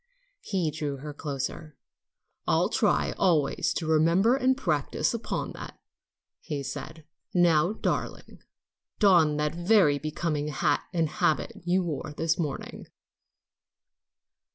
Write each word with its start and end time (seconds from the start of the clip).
He 0.41 0.71
drew 0.71 0.97
her 0.97 1.13
closer. 1.13 1.77
"I'll 2.47 2.69
try 2.69 3.11
always 3.19 3.71
to 3.75 3.85
remember 3.85 4.35
and 4.35 4.57
practice 4.57 5.13
upon 5.13 5.51
that," 5.51 5.77
he 6.41 6.63
said, 6.63 7.05
"Now, 7.35 7.73
darling, 7.73 8.41
don 8.97 9.37
that 9.37 9.53
very 9.53 9.99
becoming 9.99 10.47
hat 10.47 10.81
and 10.91 11.07
habit 11.07 11.51
you 11.65 11.83
wore 11.83 12.15
this 12.17 12.39
morning." 12.39 12.87